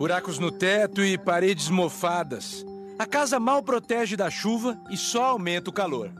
[0.00, 2.64] Buracos no teto e paredes mofadas.
[2.98, 6.10] A casa mal protege da chuva e só aumenta o calor.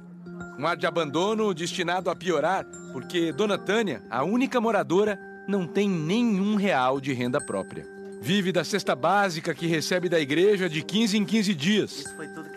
[0.59, 5.19] Um ar de abandono destinado a piorar, porque Dona Tânia, a única moradora,
[5.49, 7.87] não tem nenhum real de renda própria.
[8.21, 12.05] Vive da cesta básica que recebe da igreja de 15 em 15 dias.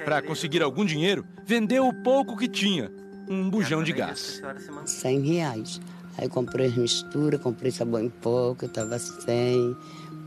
[0.03, 2.91] Para conseguir algum dinheiro, vendeu o pouco que tinha,
[3.29, 4.41] um bujão de gás.
[4.85, 5.79] 100 reais.
[6.17, 9.75] Aí comprei mistura, comprei sabão em pó, que eu tava sem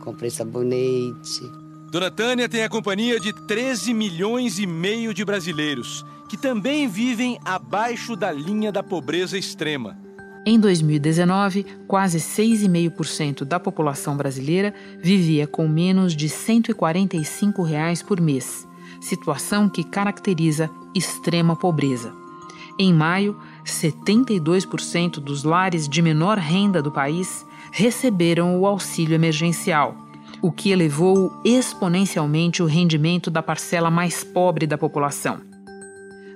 [0.06, 1.50] comprei sabonete.
[1.90, 7.38] Dona Tânia tem a companhia de 13 milhões e meio de brasileiros, que também vivem
[7.44, 9.96] abaixo da linha da pobreza extrema.
[10.44, 14.72] Em 2019, quase 6,5% da população brasileira
[15.02, 18.66] vivia com menos de 145 reais por mês,
[19.00, 22.12] situação que caracteriza extrema pobreza.
[22.78, 23.36] Em maio,
[23.66, 29.96] 72% dos lares de menor renda do país receberam o auxílio emergencial,
[30.40, 35.40] o que elevou exponencialmente o rendimento da parcela mais pobre da população.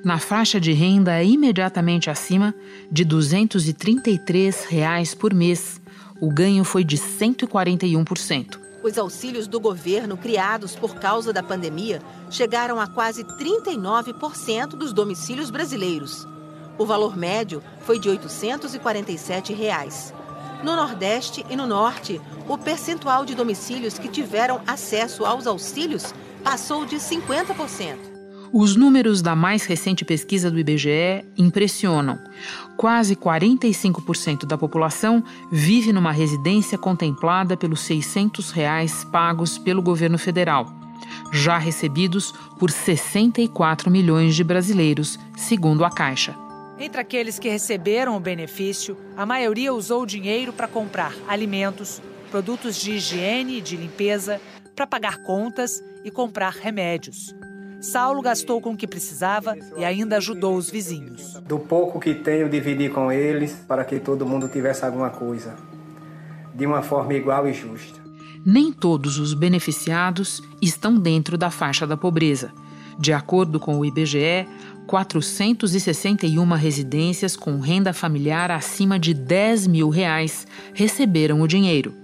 [0.04, 2.54] Na faixa de renda imediatamente acima
[2.90, 5.80] de 233 reais por mês,
[6.20, 8.58] o ganho foi de 141%.
[8.82, 12.00] Os auxílios do governo criados por causa da pandemia
[12.30, 16.26] chegaram a quase 39% dos domicílios brasileiros.
[16.80, 20.14] O valor médio foi de 847 reais.
[20.64, 26.86] No Nordeste e no Norte, o percentual de domicílios que tiveram acesso aos auxílios passou
[26.86, 27.98] de 50%.
[28.50, 32.18] Os números da mais recente pesquisa do IBGE impressionam.
[32.78, 35.22] Quase 45% da população
[35.52, 40.72] vive numa residência contemplada pelos 600 reais pagos pelo governo federal,
[41.30, 46.34] já recebidos por 64 milhões de brasileiros, segundo a Caixa.
[46.80, 52.00] Entre aqueles que receberam o benefício, a maioria usou o dinheiro para comprar alimentos,
[52.30, 54.40] produtos de higiene e de limpeza,
[54.74, 57.36] para pagar contas e comprar remédios.
[57.82, 61.34] Saulo gastou com o que precisava e ainda ajudou os vizinhos.
[61.42, 65.56] Do pouco que tenho, dividi com eles para que todo mundo tivesse alguma coisa,
[66.54, 68.00] de uma forma igual e justa.
[68.44, 72.50] Nem todos os beneficiados estão dentro da faixa da pobreza.
[72.98, 74.46] De acordo com o IBGE,
[74.86, 81.94] 461 residências com renda familiar acima de 10 mil reais receberam o dinheiro.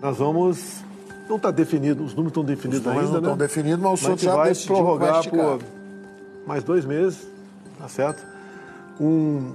[0.00, 0.82] Nós vamos.
[1.28, 3.32] Não está definido, os números estão definidos os números ainda, não né?
[3.32, 5.62] estão definidos, mas o senhor já vai prorrogar por
[6.46, 7.26] mais dois meses,
[7.78, 8.24] tá certo?
[9.00, 9.52] Um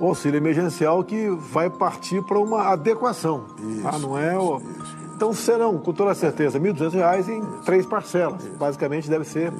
[0.00, 3.46] auxílio emergencial que vai partir para uma adequação.
[3.58, 4.58] Isso, ah, não é o...
[4.58, 5.04] isso.
[5.16, 7.62] Então serão, com toda certeza, R$ 1.200 em isso.
[7.64, 8.42] três parcelas.
[8.42, 8.56] Isso.
[8.56, 9.52] Basicamente deve ser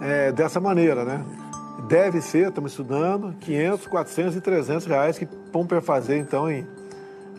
[0.00, 1.24] é, dessa maneira, né?
[1.86, 6.66] Deve ser, estamos estudando, 500, 400 e 300 reais que vão fazer então em,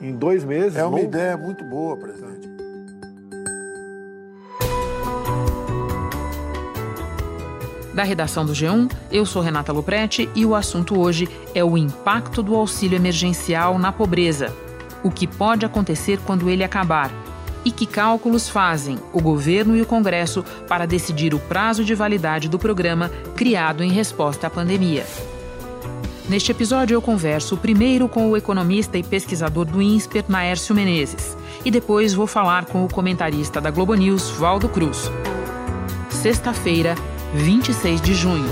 [0.01, 0.77] em dois meses.
[0.77, 0.99] É uma vão...
[0.99, 2.58] ideia muito boa, presidente.
[7.99, 12.41] Da redação do G1, eu sou Renata Luprete e o assunto hoje é o impacto
[12.41, 14.55] do auxílio emergencial na pobreza.
[15.03, 17.11] O que pode acontecer quando ele acabar?
[17.65, 22.47] E que cálculos fazem o governo e o Congresso para decidir o prazo de validade
[22.47, 25.05] do programa criado em resposta à pandemia?
[26.29, 31.69] Neste episódio, eu converso primeiro com o economista e pesquisador do INSPER, Naércio Menezes, e
[31.69, 35.11] depois vou falar com o comentarista da Globo News, Valdo Cruz.
[36.09, 36.95] Sexta-feira,
[37.33, 38.49] 26 de junho.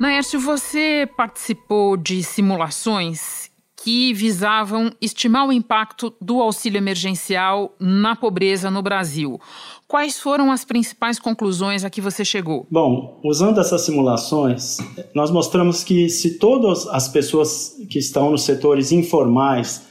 [0.00, 8.72] Naércio, você participou de simulações que visavam estimar o impacto do auxílio emergencial na pobreza
[8.72, 9.40] no Brasil.
[9.86, 12.66] Quais foram as principais conclusões a que você chegou?
[12.68, 14.78] Bom, usando essas simulações,
[15.14, 19.86] nós mostramos que se todas as pessoas que estão nos setores informais,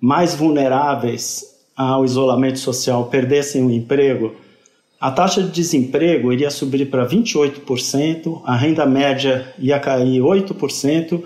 [0.00, 1.44] mais vulneráveis
[1.76, 4.32] ao isolamento social, perdessem o emprego,
[5.04, 11.22] a taxa de desemprego iria subir para 28%, a renda média ia cair 8%,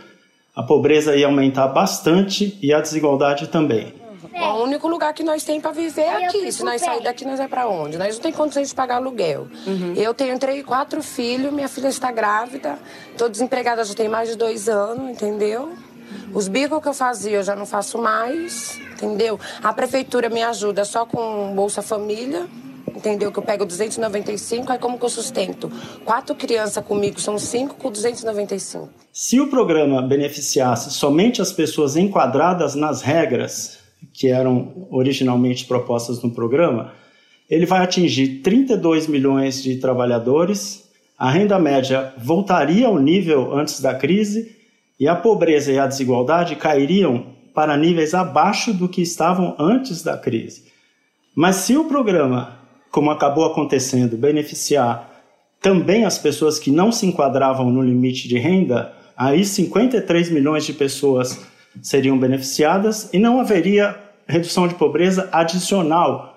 [0.53, 3.95] a pobreza ia aumentar bastante e a desigualdade também.
[4.35, 6.51] O único lugar que nós temos para viver é aqui.
[6.51, 7.97] Se nós sair daqui, nós é para onde?
[7.97, 9.47] Nós não temos condições de pagar aluguel.
[9.65, 9.95] Uhum.
[9.95, 12.81] Eu tenho três, quatro filhos, minha filha está grávida,
[13.13, 15.73] estou desempregada já tem mais de dois anos, entendeu?
[16.35, 19.39] Os bicos que eu fazia eu já não faço mais, entendeu?
[19.63, 22.49] A prefeitura me ajuda só com Bolsa Família,
[22.97, 23.31] entendeu?
[23.31, 25.71] Que eu pego 295, aí como que eu sustento?
[26.05, 28.89] Quatro crianças comigo, são cinco com 295.
[29.13, 33.79] Se o programa beneficiasse somente as pessoas enquadradas nas regras
[34.13, 36.93] que eram originalmente propostas no programa,
[37.49, 40.85] ele vai atingir 32 milhões de trabalhadores,
[41.19, 44.57] a renda média voltaria ao nível antes da crise
[45.01, 50.17] e a pobreza e a desigualdade cairiam para níveis abaixo do que estavam antes da
[50.17, 50.65] crise.
[51.35, 52.58] Mas se o programa,
[52.91, 55.11] como acabou acontecendo, beneficiar
[55.61, 60.73] também as pessoas que não se enquadravam no limite de renda, aí 53 milhões de
[60.73, 61.39] pessoas
[61.83, 63.97] seriam beneficiadas e não haveria
[64.27, 66.37] redução de pobreza adicional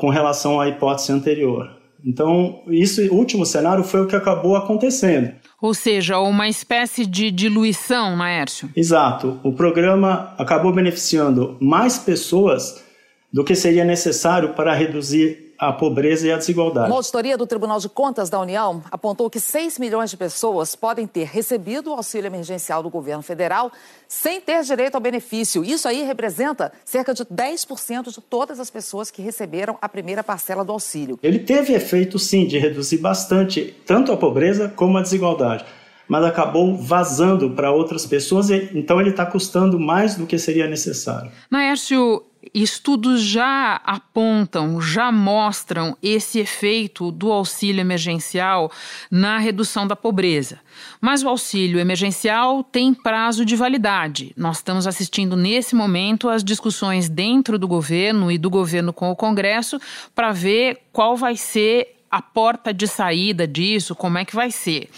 [0.00, 1.70] com relação à hipótese anterior.
[2.04, 5.32] Então, isso último cenário foi o que acabou acontecendo.
[5.60, 8.70] Ou seja, uma espécie de diluição, Naércio?
[8.76, 9.40] Exato.
[9.42, 12.84] O programa acabou beneficiando mais pessoas
[13.32, 16.88] do que seria necessário para reduzir a pobreza e a desigualdade.
[16.88, 21.06] Uma auditoria do Tribunal de Contas da União apontou que 6 milhões de pessoas podem
[21.06, 23.70] ter recebido o auxílio emergencial do governo federal
[24.08, 25.64] sem ter direito ao benefício.
[25.64, 30.64] Isso aí representa cerca de 10% de todas as pessoas que receberam a primeira parcela
[30.64, 31.18] do auxílio.
[31.22, 35.64] Ele teve efeito, sim, de reduzir bastante tanto a pobreza como a desigualdade
[36.08, 41.30] mas acabou vazando para outras pessoas, então ele está custando mais do que seria necessário.
[41.50, 42.22] Naércio,
[42.54, 48.70] Estudos já apontam, já mostram esse efeito do auxílio emergencial
[49.10, 50.60] na redução da pobreza.
[51.00, 54.32] Mas o auxílio emergencial tem prazo de validade.
[54.36, 59.16] Nós estamos assistindo nesse momento as discussões dentro do governo e do governo com o
[59.16, 59.80] Congresso
[60.14, 64.88] para ver qual vai ser a porta de saída disso, como é que vai ser.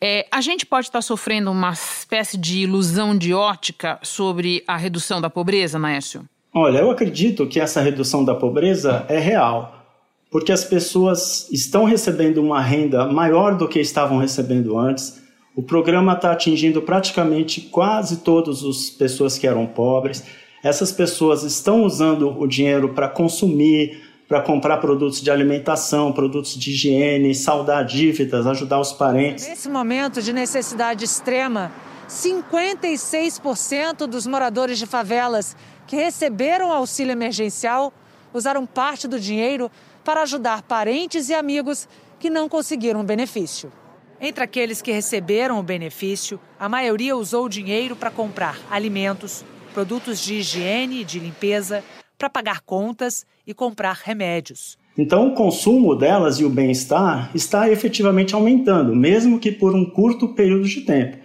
[0.00, 5.20] É, a gente pode estar sofrendo uma espécie de ilusão de ótica sobre a redução
[5.20, 6.26] da pobreza, Naércio?
[6.56, 9.84] Olha, eu acredito que essa redução da pobreza é real,
[10.30, 15.20] porque as pessoas estão recebendo uma renda maior do que estavam recebendo antes.
[15.56, 20.22] O programa está atingindo praticamente quase todas as pessoas que eram pobres.
[20.62, 26.70] Essas pessoas estão usando o dinheiro para consumir, para comprar produtos de alimentação, produtos de
[26.70, 29.48] higiene, saldar dívidas, ajudar os parentes.
[29.48, 31.72] Nesse momento de necessidade extrema,
[32.08, 35.56] 56% dos moradores de favelas
[35.86, 37.92] que receberam auxílio emergencial
[38.32, 39.70] usaram parte do dinheiro
[40.04, 43.72] para ajudar parentes e amigos que não conseguiram o benefício.
[44.20, 50.20] Entre aqueles que receberam o benefício, a maioria usou o dinheiro para comprar alimentos, produtos
[50.20, 51.82] de higiene e de limpeza,
[52.16, 54.78] para pagar contas e comprar remédios.
[54.96, 60.28] Então, o consumo delas e o bem-estar está efetivamente aumentando, mesmo que por um curto
[60.28, 61.23] período de tempo.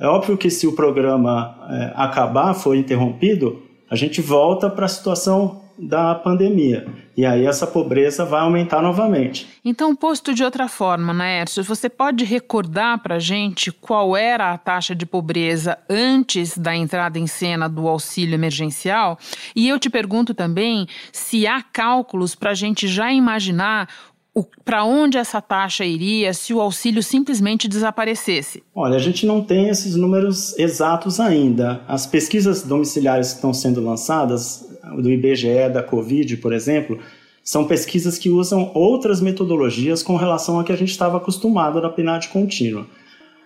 [0.00, 4.88] É óbvio que se o programa é, acabar, for interrompido, a gente volta para a
[4.88, 6.86] situação da pandemia.
[7.16, 9.46] E aí essa pobreza vai aumentar novamente.
[9.64, 14.58] Então, posto de outra forma, Naércio, você pode recordar para a gente qual era a
[14.58, 19.18] taxa de pobreza antes da entrada em cena do auxílio emergencial?
[19.54, 23.88] E eu te pergunto também se há cálculos para a gente já imaginar
[24.64, 28.62] para onde essa taxa iria se o auxílio simplesmente desaparecesse?
[28.74, 31.80] Olha, a gente não tem esses números exatos ainda.
[31.88, 36.98] As pesquisas domiciliares que estão sendo lançadas, do IBGE, da Covid, por exemplo,
[37.42, 41.88] são pesquisas que usam outras metodologias com relação a que a gente estava acostumado na
[41.88, 42.86] PNAD contínua.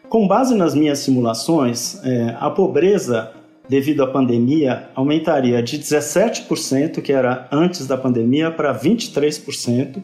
[0.09, 3.33] Com base nas minhas simulações, é, a pobreza
[3.69, 10.03] devido à pandemia aumentaria de 17%, que era antes da pandemia, para 23%,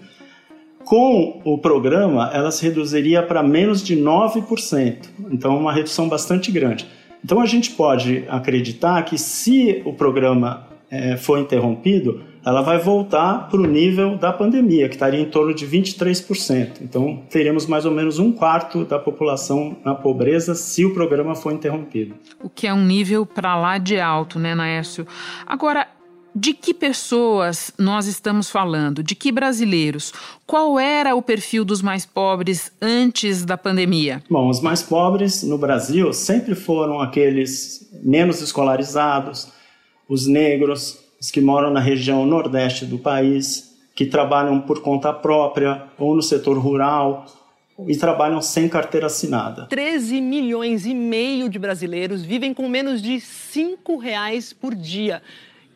[0.86, 6.86] com o programa, ela se reduziria para menos de 9%, então uma redução bastante grande.
[7.24, 13.48] Então a gente pode acreditar que se o programa é, for interrompido, ela vai voltar
[13.48, 16.76] para o nível da pandemia, que estaria em torno de 23%.
[16.80, 21.52] Então teremos mais ou menos um quarto da população na pobreza se o programa for
[21.52, 22.14] interrompido.
[22.40, 25.04] O que é um nível para lá de alto, né, Naércio?
[25.44, 25.88] Agora,
[26.38, 29.02] de que pessoas nós estamos falando?
[29.02, 30.12] De que brasileiros?
[30.46, 34.22] Qual era o perfil dos mais pobres antes da pandemia?
[34.28, 39.48] Bom, os mais pobres no Brasil sempre foram aqueles menos escolarizados,
[40.06, 45.84] os negros, os que moram na região nordeste do país, que trabalham por conta própria
[45.98, 47.24] ou no setor rural,
[47.88, 49.66] e trabalham sem carteira assinada.
[49.66, 55.22] 13 milhões e meio de brasileiros vivem com menos de R$ reais por dia.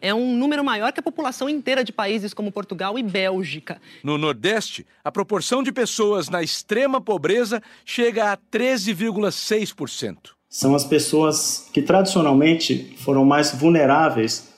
[0.01, 3.81] É um número maior que a população inteira de países como Portugal e Bélgica.
[4.03, 10.17] No Nordeste, a proporção de pessoas na extrema pobreza chega a 13,6%.
[10.49, 14.49] São as pessoas que tradicionalmente foram mais vulneráveis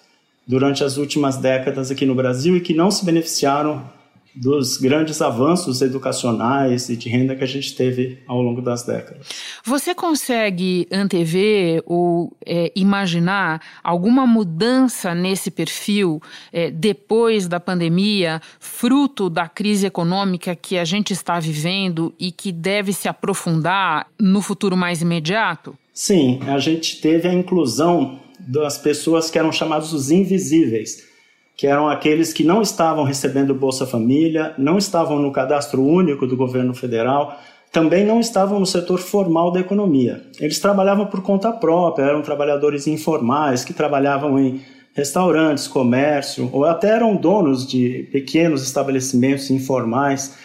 [0.46, 3.90] durante as últimas décadas aqui no Brasil e que não se beneficiaram
[4.35, 9.27] dos grandes avanços educacionais e de renda que a gente teve ao longo das décadas.
[9.65, 16.21] Você consegue antever ou é, imaginar alguma mudança nesse perfil
[16.53, 22.51] é, depois da pandemia, fruto da crise econômica que a gente está vivendo e que
[22.51, 25.77] deve se aprofundar no futuro mais imediato?
[25.93, 31.12] Sim, a gente teve a inclusão das pessoas que eram chamados os invisíveis
[31.56, 36.37] que eram aqueles que não estavam recebendo Bolsa Família, não estavam no cadastro único do
[36.37, 37.38] governo federal,
[37.71, 40.23] também não estavam no setor formal da economia.
[40.38, 44.61] Eles trabalhavam por conta própria, eram trabalhadores informais que trabalhavam em
[44.94, 50.37] restaurantes, comércio, ou até eram donos de pequenos estabelecimentos informais.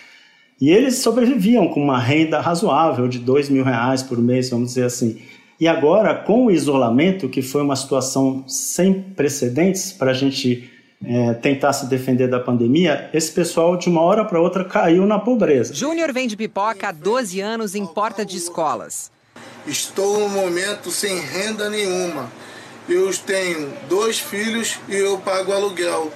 [0.60, 4.86] E eles sobreviviam com uma renda razoável de dois mil reais por mês, vamos dizer
[4.86, 5.20] assim.
[5.60, 10.70] E agora, com o isolamento, que foi uma situação sem precedentes para a gente
[11.06, 15.20] é, tentar se defender da pandemia, esse pessoal de uma hora para outra caiu na
[15.20, 15.74] pobreza.
[15.74, 19.12] Júnior vende pipoca há 12 anos em porta de escolas.
[19.66, 22.32] Estou no momento sem renda nenhuma.
[22.88, 26.12] Eu tenho dois filhos e eu pago aluguel.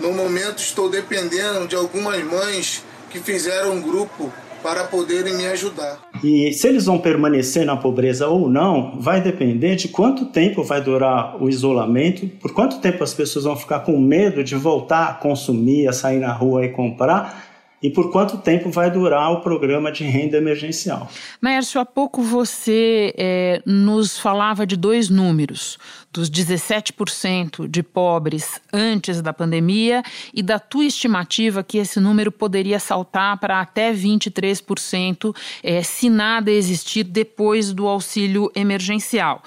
[0.00, 4.32] No momento estou dependendo de algumas mães que fizeram um grupo
[4.66, 6.00] para poderem me ajudar.
[6.24, 10.82] E se eles vão permanecer na pobreza ou não, vai depender de quanto tempo vai
[10.82, 15.14] durar o isolamento, por quanto tempo as pessoas vão ficar com medo de voltar a
[15.14, 17.46] consumir, a sair na rua e comprar
[17.82, 21.08] e por quanto tempo vai durar o programa de renda emergencial.
[21.40, 25.78] Naércio, há pouco você é, nos falava de dois números,
[26.16, 32.80] dos 17% de pobres antes da pandemia e da tua estimativa que esse número poderia
[32.80, 39.42] saltar para até 23% é, se nada existir depois do auxílio emergencial.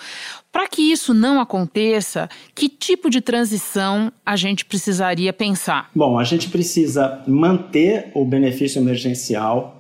[0.52, 5.90] Para que isso não aconteça, que tipo de transição a gente precisaria pensar?
[5.96, 9.76] Bom, a gente precisa manter o benefício emergencial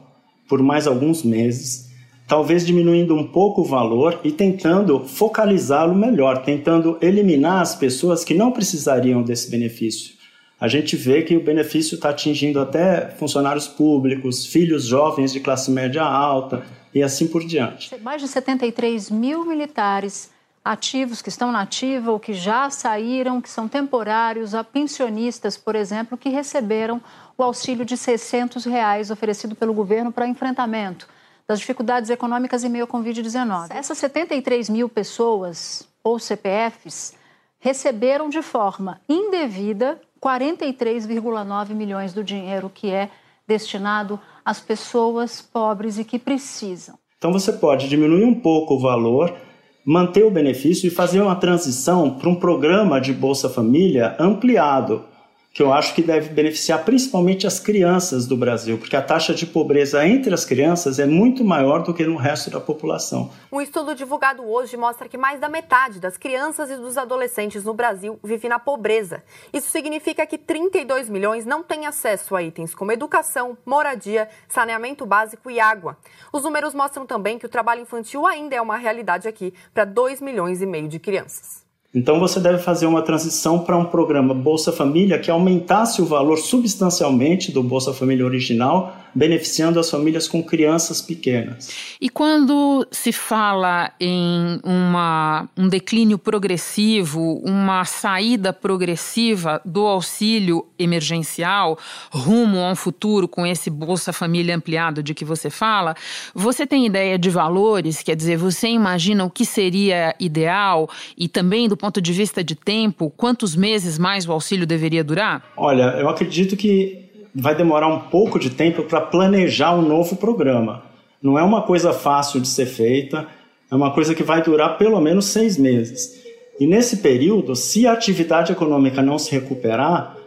[0.47, 1.88] por mais alguns meses,
[2.29, 8.35] talvez diminuindo um pouco o valor e tentando focalizá-lo melhor, tentando eliminar as pessoas que
[8.35, 10.13] não precisariam desse benefício.
[10.61, 15.71] A gente vê que o benefício está atingindo até funcionários públicos, filhos jovens de classe
[15.71, 17.89] média alta e assim por diante.
[18.01, 20.29] Mais de 73 mil militares
[20.63, 25.75] ativos que estão na ativa ou que já saíram, que são temporários, a pensionistas, por
[25.75, 27.01] exemplo, que receberam
[27.35, 31.07] o auxílio de 600 reais oferecido pelo governo para enfrentamento
[31.49, 33.71] das dificuldades econômicas em meio ao Covid-19.
[33.71, 37.15] Essas 73 mil pessoas, ou CPFs,
[37.59, 43.09] receberam de forma indevida 43,9 milhões do dinheiro que é
[43.47, 46.93] destinado às pessoas pobres e que precisam.
[47.17, 49.35] Então você pode diminuir um pouco o valor
[49.83, 55.03] manter o benefício e fazer uma transição para um programa de Bolsa Família ampliado,
[55.51, 59.45] que eu acho que deve beneficiar principalmente as crianças do Brasil, porque a taxa de
[59.45, 63.31] pobreza entre as crianças é muito maior do que no resto da população.
[63.51, 67.73] Um estudo divulgado hoje mostra que mais da metade das crianças e dos adolescentes no
[67.73, 69.23] Brasil vive na pobreza.
[69.51, 75.49] Isso significa que 32 milhões não têm acesso a itens como educação, moradia, saneamento básico
[75.49, 75.97] e água.
[76.31, 80.21] Os números mostram também que o trabalho infantil ainda é uma realidade aqui para 2
[80.21, 81.68] milhões e meio de crianças.
[81.93, 86.37] Então você deve fazer uma transição para um programa Bolsa Família que aumentasse o valor
[86.37, 91.71] substancialmente do Bolsa Família original, beneficiando as famílias com crianças pequenas.
[91.99, 101.79] E quando se fala em uma, um declínio progressivo, uma saída progressiva do auxílio emergencial
[102.11, 105.95] rumo a um futuro com esse Bolsa Família ampliado de que você fala,
[106.35, 108.03] você tem ideia de valores?
[108.03, 112.55] Quer dizer, você imagina o que seria ideal e também do ponto de vista de
[112.55, 115.43] tempo, quantos meses mais o auxílio deveria durar?
[115.55, 120.83] Olha, eu acredito que vai demorar um pouco de tempo para planejar um novo programa.
[121.21, 123.25] Não é uma coisa fácil de ser feita,
[123.71, 126.19] é uma coisa que vai durar pelo menos seis meses.
[126.59, 130.17] E nesse período, se a atividade econômica não se recuperar,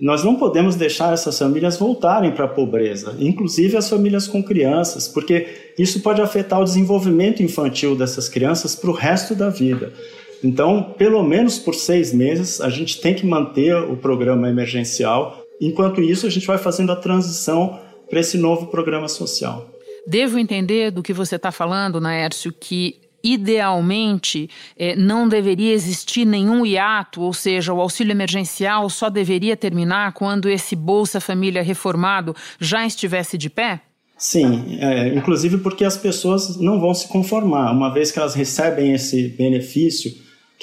[0.00, 5.06] nós não podemos deixar essas famílias voltarem para a pobreza, inclusive as famílias com crianças,
[5.06, 9.92] porque isso pode afetar o desenvolvimento infantil dessas crianças para o resto da vida.
[10.42, 15.42] Então, pelo menos por seis meses, a gente tem que manter o programa emergencial.
[15.60, 17.78] Enquanto isso, a gente vai fazendo a transição
[18.10, 19.70] para esse novo programa social.
[20.06, 26.66] Devo entender do que você está falando, Naércio, que idealmente eh, não deveria existir nenhum
[26.66, 32.84] hiato, ou seja, o auxílio emergencial só deveria terminar quando esse Bolsa Família reformado já
[32.84, 33.80] estivesse de pé?
[34.18, 38.92] Sim, é, inclusive porque as pessoas não vão se conformar, uma vez que elas recebem
[38.92, 40.12] esse benefício,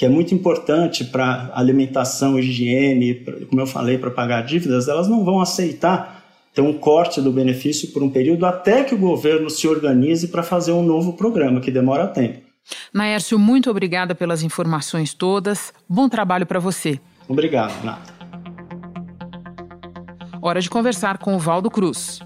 [0.00, 5.06] que é muito importante para alimentação, higiene, pra, como eu falei, para pagar dívidas, elas
[5.06, 9.50] não vão aceitar ter um corte do benefício por um período até que o governo
[9.50, 12.40] se organize para fazer um novo programa, que demora tempo.
[12.94, 15.70] Naércio, muito obrigada pelas informações todas.
[15.86, 16.98] Bom trabalho para você.
[17.28, 18.14] Obrigado, Nata.
[20.40, 22.20] Hora de conversar com o Valdo Cruz.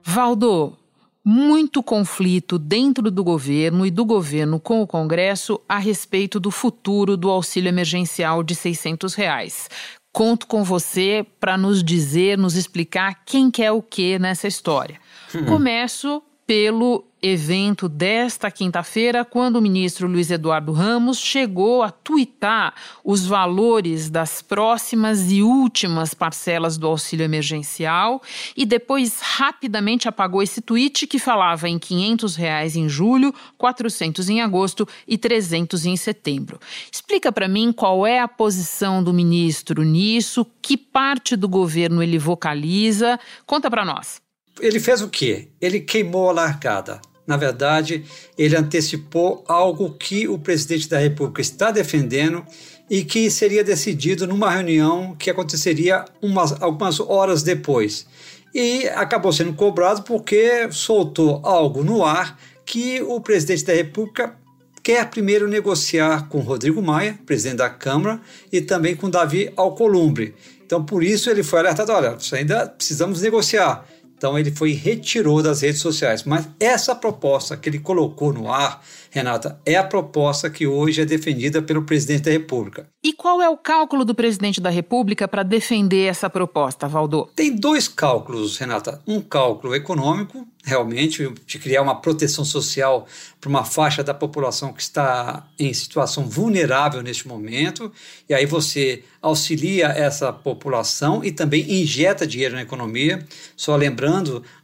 [0.00, 0.76] Valdo,
[1.24, 7.16] muito conflito dentro do governo e do governo com o Congresso a respeito do futuro
[7.16, 9.70] do auxílio emergencial de 600 reais.
[10.12, 15.00] Conto com você para nos dizer, nos explicar quem quer o que nessa história.
[15.34, 15.46] Hum.
[15.46, 23.24] Começo pelo evento desta quinta-feira, quando o ministro Luiz Eduardo Ramos chegou a tuitar os
[23.24, 28.20] valores das próximas e últimas parcelas do auxílio emergencial
[28.54, 34.42] e depois rapidamente apagou esse tweet que falava em 500 reais em julho, 400 em
[34.42, 36.60] agosto e 300 em setembro.
[36.92, 42.18] Explica para mim qual é a posição do ministro nisso, que parte do governo ele
[42.18, 43.18] vocaliza.
[43.46, 44.20] Conta para nós.
[44.60, 45.48] Ele fez o quê?
[45.58, 47.00] Ele queimou a largada.
[47.26, 48.04] Na verdade,
[48.36, 52.44] ele antecipou algo que o presidente da República está defendendo
[52.88, 58.06] e que seria decidido numa reunião que aconteceria umas, algumas horas depois.
[58.54, 64.36] E acabou sendo cobrado porque soltou algo no ar que o presidente da República
[64.82, 68.20] quer primeiro negociar com Rodrigo Maia, presidente da Câmara,
[68.52, 70.34] e também com Davi Alcolumbre.
[70.64, 73.86] Então, por isso ele foi alertado: olha, ainda precisamos negociar.
[74.24, 76.22] Então ele foi retirou das redes sociais.
[76.24, 81.04] Mas essa proposta que ele colocou no ar, Renata, é a proposta que hoje é
[81.04, 82.86] defendida pelo presidente da República.
[83.02, 87.28] E qual é o cálculo do presidente da República para defender essa proposta, Valdo?
[87.36, 88.98] Tem dois cálculos, Renata.
[89.06, 93.06] Um cálculo econômico, realmente, de criar uma proteção social
[93.38, 97.92] para uma faixa da população que está em situação vulnerável neste momento,
[98.26, 103.22] e aí você auxilia essa população e também injeta dinheiro na economia.
[103.54, 104.13] Só lembrando,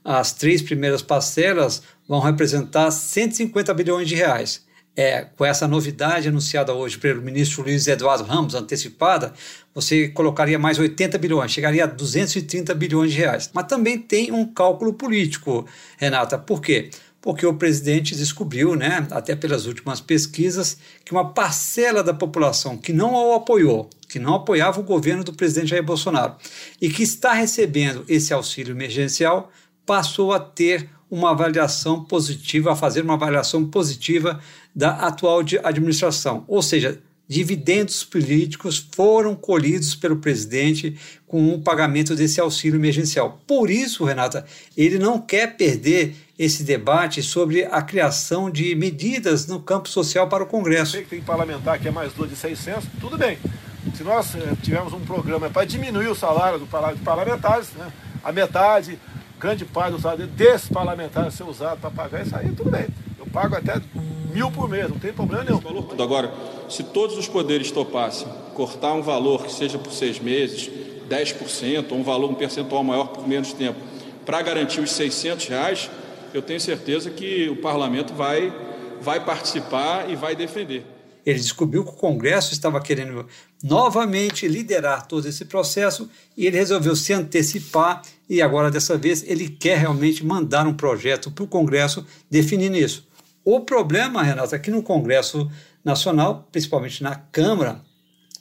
[0.05, 4.65] as três primeiras parcelas vão representar 150 bilhões de reais
[4.97, 9.33] é, com essa novidade anunciada hoje pelo ministro Luiz Eduardo Ramos, antecipada,
[9.75, 13.51] você colocaria mais 80 bilhões, chegaria a 230 bilhões de reais.
[13.55, 16.37] Mas também tem um cálculo político, Renata.
[16.37, 16.91] Por quê?
[17.25, 23.13] O presidente descobriu, né, até pelas últimas pesquisas, que uma parcela da população que não
[23.15, 26.37] o apoiou, que não apoiava o governo do presidente Jair Bolsonaro
[26.81, 29.53] e que está recebendo esse auxílio emergencial,
[29.85, 34.41] passou a ter uma avaliação positiva, a fazer uma avaliação positiva
[34.75, 36.45] da atual administração.
[36.47, 43.41] Ou seja, dividendos políticos foram colhidos pelo presidente com o pagamento desse auxílio emergencial.
[43.47, 44.45] Por isso, Renata,
[44.77, 50.43] ele não quer perder esse debate sobre a criação de medidas no campo social para
[50.43, 50.93] o Congresso.
[50.93, 53.37] Sei que tem parlamentar que é mais duas de 600, tudo bem.
[53.95, 56.67] Se nós eh, tivermos um programa para diminuir o salário do
[57.05, 57.93] parlamentares, né,
[58.25, 58.99] a metade,
[59.39, 62.87] grande parte do salário desses parlamentares ser usado para pagar isso aí, tudo bem.
[63.19, 63.75] Eu pago até
[64.33, 65.61] mil por mês, não tem problema nenhum.
[66.03, 66.33] Agora,
[66.71, 70.71] se todos os poderes topassem cortar um valor que seja por seis meses,
[71.07, 73.79] 10%, ou um valor, um percentual maior por menos tempo,
[74.25, 75.91] para garantir os 600 reais,
[76.33, 78.53] eu tenho certeza que o parlamento vai,
[79.01, 80.85] vai participar e vai defender.
[81.25, 83.27] Ele descobriu que o Congresso estava querendo
[83.63, 89.49] novamente liderar todo esse processo e ele resolveu se antecipar e agora dessa vez ele
[89.49, 93.07] quer realmente mandar um projeto para o Congresso definindo isso.
[93.45, 95.51] O problema, Renato, é que no Congresso
[95.85, 97.83] Nacional, principalmente na Câmara,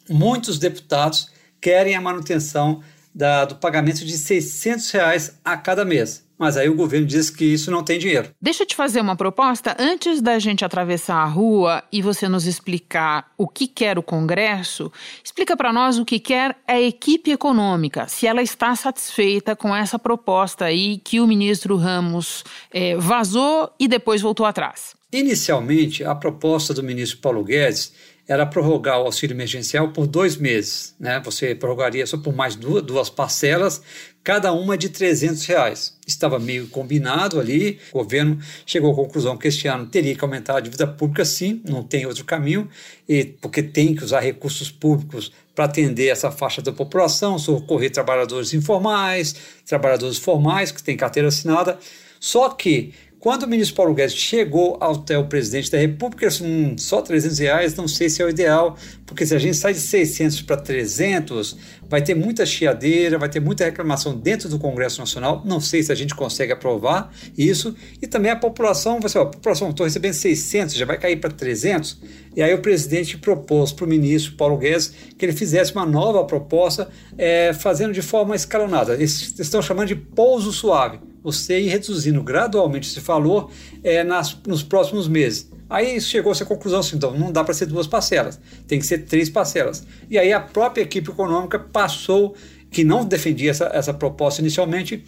[0.10, 1.30] muitos deputados
[1.62, 2.82] querem a manutenção
[3.14, 6.29] da, do pagamento de 600 reais a cada mês.
[6.40, 8.30] Mas aí o governo diz que isso não tem dinheiro.
[8.42, 9.76] Deixa eu te fazer uma proposta.
[9.78, 14.90] Antes da gente atravessar a rua e você nos explicar o que quer o Congresso,
[15.22, 20.00] explica para nós o que quer a equipe econômica, se ela está satisfeita com essa
[20.00, 24.96] proposta aí que o ministro Ramos é, vazou e depois voltou atrás.
[25.12, 27.92] Inicialmente, a proposta do ministro Paulo Guedes
[28.30, 30.94] era prorrogar o auxílio emergencial por dois meses.
[31.00, 31.20] Né?
[31.26, 33.82] Você prorrogaria só por mais duas, duas parcelas,
[34.24, 35.98] cada uma de 300 reais.
[36.06, 38.38] Estava meio combinado ali, o governo
[38.68, 42.06] chegou à conclusão que este ano teria que aumentar a dívida pública sim, não tem
[42.06, 42.70] outro caminho,
[43.08, 48.54] e porque tem que usar recursos públicos para atender essa faixa da população, socorrer trabalhadores
[48.54, 51.80] informais, trabalhadores formais que têm carteira assinada,
[52.20, 56.44] Só que quando o ministro Paulo Guedes chegou até o presidente da República, ele disse,
[56.44, 59.74] hum, só 300 reais, não sei se é o ideal, porque se a gente sai
[59.74, 61.58] de 600 para 300,
[61.90, 65.92] vai ter muita chiadeira, vai ter muita reclamação dentro do Congresso Nacional, não sei se
[65.92, 70.14] a gente consegue aprovar isso, e também a população, você, ó, a população, estou recebendo
[70.14, 72.02] 600, já vai cair para 300,
[72.38, 76.24] e aí o presidente propôs para o ministro Paulo Guedes que ele fizesse uma nova
[76.24, 82.22] proposta, é, fazendo de forma escalonada, eles estão chamando de pouso suave, você ir reduzindo
[82.24, 83.52] gradualmente esse valor
[83.84, 85.50] é, nas, nos próximos meses.
[85.70, 89.00] Aí chegou-se à conclusão assim, então não dá para ser duas parcelas, tem que ser
[89.00, 89.86] três parcelas.
[90.10, 92.36] E aí a própria equipe econômica passou,
[92.72, 95.04] que não defendia essa, essa proposta inicialmente,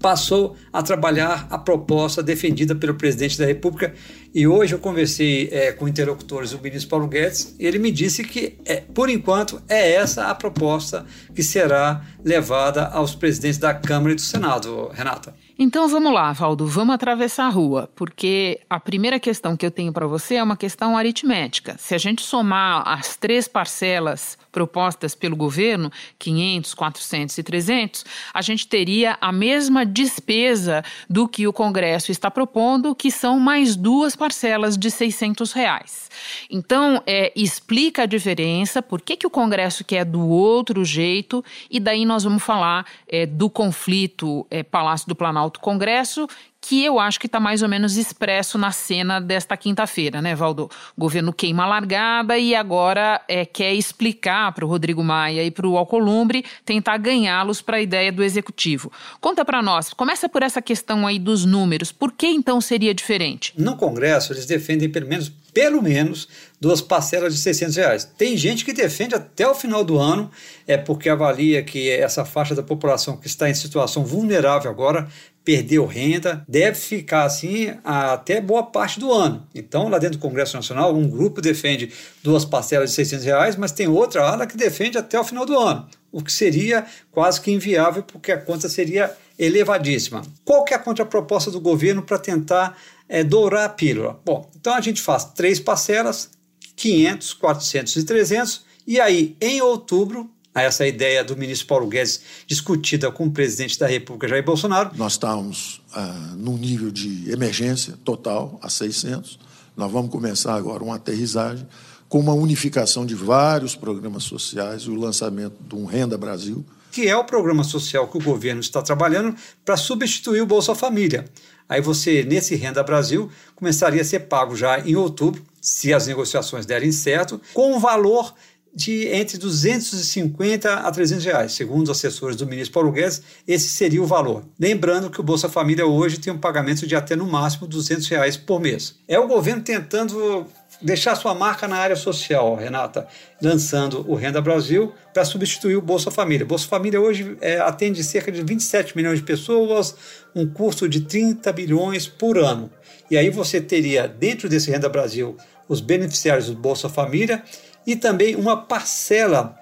[0.00, 3.94] passou a trabalhar a proposta defendida pelo presidente da República.
[4.34, 8.58] E hoje eu conversei é, com interlocutores do ministro Paulo Guedes ele me disse que,
[8.64, 14.16] é, por enquanto, é essa a proposta que será levada aos presidentes da Câmara e
[14.16, 15.34] do Senado, Renata.
[15.58, 19.90] Então vamos lá, Valdo, vamos atravessar a rua, porque a primeira questão que eu tenho
[19.90, 21.76] para você é uma questão aritmética.
[21.78, 28.42] Se a gente somar as três parcelas propostas pelo governo, 500, 400 e 300, a
[28.42, 34.14] gente teria a mesma despesa do que o Congresso está propondo, que são mais duas
[34.14, 36.10] parcelas de 600 reais.
[36.50, 41.80] Então, é, explica a diferença, por que, que o Congresso quer do outro jeito, e
[41.80, 46.26] daí nós vamos falar é, do conflito é, Palácio do Planalto Congresso,
[46.60, 50.68] que eu acho que está mais ou menos expresso na cena desta quinta-feira, né, Valdo?
[50.96, 55.50] O governo queima a largada e agora é, quer explicar para o Rodrigo Maia e
[55.50, 58.90] para o Alcolumbre tentar ganhá-los para a ideia do executivo.
[59.20, 61.92] Conta para nós, começa por essa questão aí dos números.
[61.92, 63.52] Por que então seria diferente?
[63.56, 66.28] No Congresso, eles defendem pelo menos pelo menos
[66.60, 68.04] duas parcelas de 600 reais.
[68.04, 70.30] Tem gente que defende até o final do ano,
[70.66, 75.08] é porque avalia que essa faixa da população que está em situação vulnerável agora
[75.46, 79.46] perdeu renda, deve ficar assim até boa parte do ano.
[79.54, 83.70] Então, lá dentro do Congresso Nacional, um grupo defende duas parcelas de 600 reais, mas
[83.70, 87.52] tem outra ala que defende até o final do ano, o que seria quase que
[87.52, 90.22] inviável, porque a conta seria elevadíssima.
[90.44, 92.76] Qual que é a contraproposta do governo para tentar
[93.08, 94.20] é, dourar a pílula?
[94.24, 96.28] Bom, então a gente faz três parcelas,
[96.74, 100.28] 500, 400 e 300, e aí em outubro,
[100.62, 104.90] essa ideia do ministro Paulo Guedes discutida com o presidente da República, Jair Bolsonaro.
[104.94, 109.38] Nós estamos ah, num nível de emergência total, a 600.
[109.76, 111.66] Nós vamos começar agora uma aterrissagem
[112.08, 117.06] com uma unificação de vários programas sociais e o lançamento de um Renda Brasil, que
[117.06, 121.26] é o programa social que o governo está trabalhando para substituir o Bolsa Família.
[121.68, 126.64] Aí você, nesse Renda Brasil, começaria a ser pago já em outubro, se as negociações
[126.64, 128.32] derem certo, com um valor
[128.76, 131.52] de entre 250 a 300 reais.
[131.52, 134.44] Segundo os assessores do ministro Paulo Guedes, esse seria o valor.
[134.60, 138.36] Lembrando que o Bolsa Família hoje tem um pagamento de até no máximo 200 reais
[138.36, 138.96] por mês.
[139.08, 140.46] É o governo tentando
[140.82, 143.08] deixar sua marca na área social, Renata,
[143.40, 146.44] lançando o Renda Brasil para substituir o Bolsa Família.
[146.44, 149.96] Bolsa Família hoje é, atende cerca de 27 milhões de pessoas,
[150.34, 152.70] um custo de 30 bilhões por ano.
[153.10, 155.34] E aí você teria, dentro desse Renda Brasil,
[155.66, 157.42] os beneficiários do Bolsa Família
[157.86, 159.56] e também uma parcela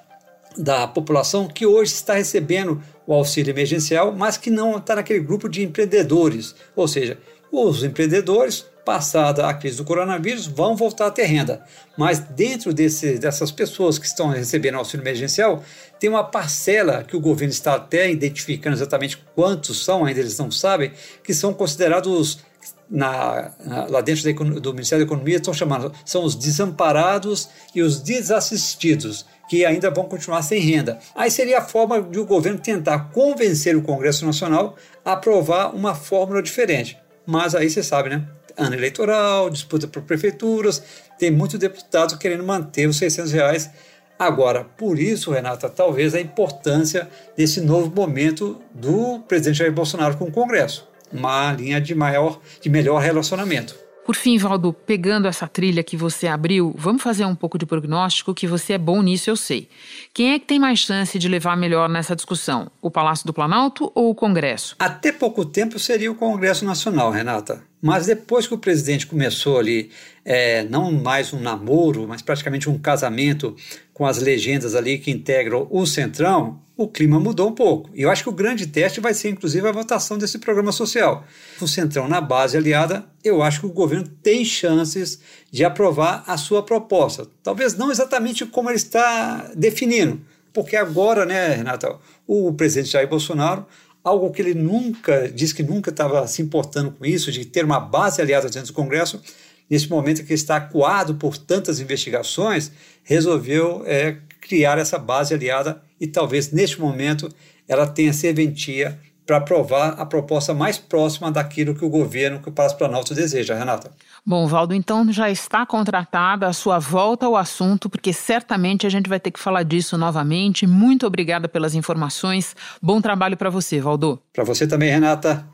[0.56, 5.48] da população que hoje está recebendo o auxílio emergencial, mas que não está naquele grupo
[5.48, 6.54] de empreendedores.
[6.74, 7.18] Ou seja,
[7.52, 11.64] os empreendedores passada a crise do coronavírus, vão voltar a ter renda.
[11.96, 15.64] Mas dentro desse, dessas pessoas que estão recebendo auxílio emergencial,
[15.98, 20.50] tem uma parcela que o governo está até identificando exatamente quantos são, ainda eles não
[20.50, 22.40] sabem, que são considerados
[22.90, 27.82] na, na, lá dentro da, do Ministério da Economia, estão chamando, são os desamparados e
[27.82, 30.98] os desassistidos que ainda vão continuar sem renda.
[31.14, 35.94] Aí seria a forma de o governo tentar convencer o Congresso Nacional a aprovar uma
[35.94, 36.98] fórmula diferente.
[37.26, 38.26] Mas aí você sabe, né?
[38.56, 40.82] ano eleitoral, disputa por prefeituras,
[41.18, 43.70] tem muito deputado querendo manter os 600 reais.
[44.18, 50.26] Agora, por isso, Renata, talvez a importância desse novo momento do presidente Jair Bolsonaro com
[50.26, 53.84] o Congresso, uma linha de maior, de melhor relacionamento.
[54.04, 58.34] Por fim, Valdo, pegando essa trilha que você abriu, vamos fazer um pouco de prognóstico,
[58.34, 59.66] que você é bom nisso, eu sei.
[60.12, 62.70] Quem é que tem mais chance de levar melhor nessa discussão?
[62.82, 64.76] O Palácio do Planalto ou o Congresso?
[64.78, 67.62] Até pouco tempo seria o Congresso Nacional, Renata.
[67.84, 69.90] Mas depois que o presidente começou ali,
[70.24, 73.54] é, não mais um namoro, mas praticamente um casamento
[73.92, 77.90] com as legendas ali que integram o Centrão, o clima mudou um pouco.
[77.92, 81.26] E eu acho que o grande teste vai ser, inclusive, a votação desse programa social.
[81.60, 85.20] O Centrão na base aliada, eu acho que o governo tem chances
[85.52, 87.26] de aprovar a sua proposta.
[87.42, 90.22] Talvez não exatamente como ele está definindo,
[90.54, 93.66] porque agora, né, Renata, o presidente Jair Bolsonaro
[94.04, 97.80] algo que ele nunca, diz que nunca estava se importando com isso, de ter uma
[97.80, 99.20] base aliada dentro do Congresso,
[99.68, 102.70] nesse momento que está acuado por tantas investigações,
[103.02, 107.30] resolveu é, criar essa base aliada e talvez neste momento
[107.66, 112.52] ela tenha serventia para aprovar a proposta mais próxima daquilo que o governo, que o
[112.52, 113.90] Palácio Planalto deseja, Renata.
[114.24, 119.08] Bom, Valdo, então já está contratada a sua volta ao assunto, porque certamente a gente
[119.08, 120.66] vai ter que falar disso novamente.
[120.66, 122.54] Muito obrigada pelas informações.
[122.80, 124.20] Bom trabalho para você, Valdo.
[124.32, 125.46] Para você também, Renata.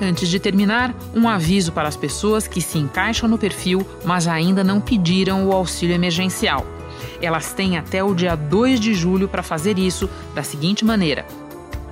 [0.00, 4.64] Antes de terminar, um aviso para as pessoas que se encaixam no perfil, mas ainda
[4.64, 6.66] não pediram o auxílio emergencial.
[7.22, 11.24] Elas têm até o dia 2 de julho para fazer isso da seguinte maneira: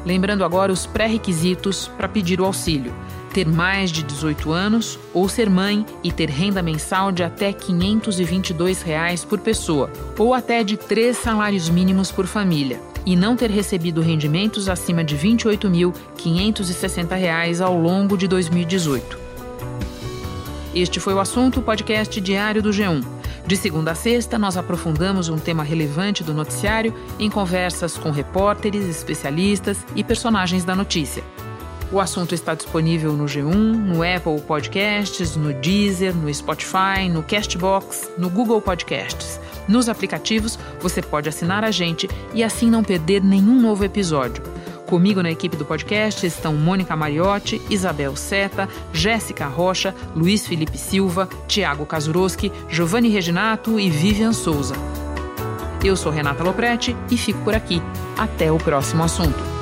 [0.06, 2.94] Lembrando agora os pré-requisitos para pedir o auxílio:
[3.34, 8.82] ter mais de 18 anos ou ser mãe e ter renda mensal de até 522
[8.82, 14.02] reais por pessoa, ou até de três salários mínimos por família, e não ter recebido
[14.02, 19.28] rendimentos acima de R$ 28.560 ao longo de 2018.
[20.74, 23.17] Este foi o assunto podcast diário do G1.
[23.48, 28.86] De segunda a sexta, nós aprofundamos um tema relevante do noticiário em conversas com repórteres,
[28.86, 31.24] especialistas e personagens da notícia.
[31.90, 38.12] O assunto está disponível no G1, no Apple Podcasts, no Deezer, no Spotify, no Castbox,
[38.18, 39.40] no Google Podcasts.
[39.66, 44.44] Nos aplicativos, você pode assinar a gente e assim não perder nenhum novo episódio.
[44.88, 51.28] Comigo na equipe do podcast estão Mônica Mariotti, Isabel Seta, Jéssica Rocha, Luiz Felipe Silva,
[51.46, 54.76] Tiago Kazuroski, Giovanni Reginato e Vivian Souza.
[55.84, 57.82] Eu sou Renata Loprete e fico por aqui.
[58.18, 59.57] Até o próximo assunto.